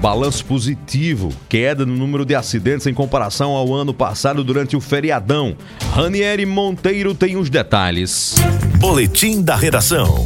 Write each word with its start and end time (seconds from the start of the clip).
Balanço 0.00 0.44
positivo, 0.44 1.32
queda 1.48 1.84
no 1.84 1.96
número 1.96 2.24
de 2.24 2.34
acidentes 2.34 2.86
em 2.86 2.94
comparação 2.94 3.50
ao 3.50 3.74
ano 3.74 3.92
passado 3.92 4.44
durante 4.44 4.76
o 4.76 4.80
feriadão. 4.80 5.56
Ranieri 5.92 6.46
Monteiro 6.46 7.14
tem 7.14 7.36
os 7.36 7.50
detalhes. 7.50 8.36
Boletim 8.78 9.42
da 9.42 9.56
redação. 9.56 10.24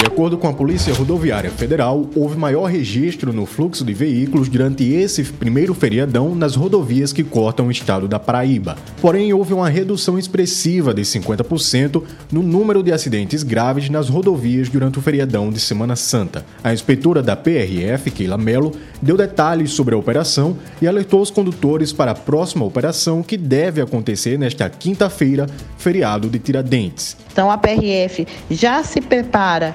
De 0.00 0.06
acordo 0.06 0.38
com 0.38 0.48
a 0.48 0.52
Polícia 0.54 0.94
Rodoviária 0.94 1.50
Federal, 1.50 2.08
houve 2.16 2.34
maior 2.34 2.64
registro 2.64 3.34
no 3.34 3.44
fluxo 3.44 3.84
de 3.84 3.92
veículos 3.92 4.48
durante 4.48 4.90
esse 4.90 5.22
primeiro 5.24 5.74
feriadão 5.74 6.34
nas 6.34 6.56
rodovias 6.56 7.12
que 7.12 7.22
cortam 7.22 7.66
o 7.66 7.70
estado 7.70 8.08
da 8.08 8.18
Paraíba. 8.18 8.78
Porém, 8.98 9.30
houve 9.34 9.52
uma 9.52 9.68
redução 9.68 10.18
expressiva 10.18 10.94
de 10.94 11.02
50% 11.02 12.02
no 12.32 12.42
número 12.42 12.82
de 12.82 12.90
acidentes 12.92 13.42
graves 13.42 13.90
nas 13.90 14.08
rodovias 14.08 14.70
durante 14.70 14.98
o 14.98 15.02
feriadão 15.02 15.50
de 15.50 15.60
Semana 15.60 15.94
Santa. 15.94 16.46
A 16.64 16.72
inspetora 16.72 17.22
da 17.22 17.36
PRF, 17.36 18.10
Keila 18.10 18.38
Mello, 18.38 18.72
deu 19.02 19.18
detalhes 19.18 19.72
sobre 19.72 19.94
a 19.94 19.98
operação 19.98 20.56
e 20.80 20.88
alertou 20.88 21.20
os 21.20 21.30
condutores 21.30 21.92
para 21.92 22.12
a 22.12 22.14
próxima 22.14 22.64
operação 22.64 23.22
que 23.22 23.36
deve 23.36 23.82
acontecer 23.82 24.38
nesta 24.38 24.70
quinta-feira, 24.70 25.46
feriado 25.76 26.30
de 26.30 26.38
Tiradentes. 26.38 27.18
Então 27.32 27.50
a 27.50 27.56
PRF 27.56 28.26
já 28.50 28.82
se 28.82 29.00
prepara 29.00 29.74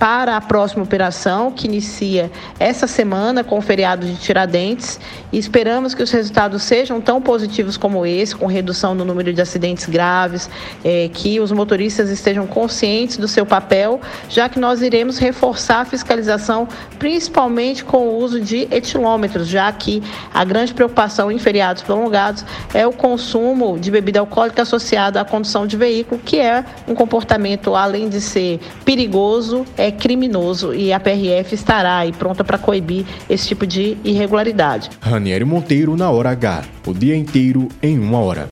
para 0.00 0.34
a 0.34 0.40
próxima 0.40 0.82
operação, 0.82 1.52
que 1.52 1.66
inicia 1.66 2.32
essa 2.58 2.86
semana 2.86 3.44
com 3.44 3.58
o 3.58 3.60
feriado 3.60 4.06
de 4.06 4.16
Tiradentes, 4.16 4.98
e 5.30 5.36
esperamos 5.36 5.92
que 5.92 6.02
os 6.02 6.10
resultados 6.10 6.62
sejam 6.62 7.02
tão 7.02 7.20
positivos 7.20 7.76
como 7.76 8.06
esse, 8.06 8.34
com 8.34 8.46
redução 8.46 8.94
no 8.94 9.04
número 9.04 9.30
de 9.30 9.42
acidentes 9.42 9.84
graves, 9.84 10.48
é, 10.82 11.10
que 11.12 11.38
os 11.38 11.52
motoristas 11.52 12.08
estejam 12.08 12.46
conscientes 12.46 13.18
do 13.18 13.28
seu 13.28 13.44
papel, 13.44 14.00
já 14.30 14.48
que 14.48 14.58
nós 14.58 14.80
iremos 14.80 15.18
reforçar 15.18 15.82
a 15.82 15.84
fiscalização, 15.84 16.66
principalmente 16.98 17.84
com 17.84 18.08
o 18.08 18.18
uso 18.20 18.40
de 18.40 18.66
etilômetros, 18.70 19.48
já 19.48 19.70
que 19.70 20.02
a 20.32 20.42
grande 20.46 20.72
preocupação 20.72 21.30
em 21.30 21.38
feriados 21.38 21.82
prolongados 21.82 22.42
é 22.72 22.86
o 22.86 22.92
consumo 22.92 23.78
de 23.78 23.90
bebida 23.90 24.20
alcoólica 24.20 24.62
associado 24.62 25.18
à 25.18 25.26
condução 25.26 25.66
de 25.66 25.76
veículo, 25.76 26.18
que 26.24 26.38
é 26.38 26.64
um 26.88 26.94
comportamento, 26.94 27.74
além 27.74 28.08
de 28.08 28.18
ser 28.18 28.58
perigoso, 28.82 29.66
criminoso 29.92 30.74
e 30.74 30.92
a 30.92 31.00
PRF 31.00 31.54
estará 31.54 31.98
aí 31.98 32.12
pronta 32.12 32.44
para 32.44 32.58
coibir 32.58 33.04
esse 33.28 33.48
tipo 33.48 33.66
de 33.66 33.96
irregularidade. 34.04 34.90
Ranieri 35.00 35.44
Monteiro 35.44 35.96
na 35.96 36.10
hora 36.10 36.30
H, 36.30 36.64
o 36.86 36.94
dia 36.94 37.16
inteiro 37.16 37.68
em 37.82 37.98
uma 37.98 38.18
hora. 38.18 38.48